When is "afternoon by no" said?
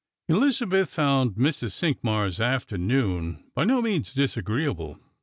2.43-3.83